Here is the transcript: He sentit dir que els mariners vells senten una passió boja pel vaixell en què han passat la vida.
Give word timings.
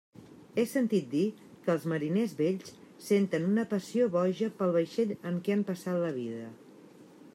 He 0.61 0.63
sentit 0.69 1.09
dir 1.11 1.25
que 1.67 1.71
els 1.73 1.83
mariners 1.91 2.33
vells 2.39 2.73
senten 3.09 3.45
una 3.51 3.67
passió 3.75 4.09
boja 4.17 4.49
pel 4.63 4.75
vaixell 4.79 5.15
en 5.33 5.41
què 5.45 5.55
han 5.57 5.65
passat 5.69 6.01
la 6.07 6.11
vida. 6.21 6.53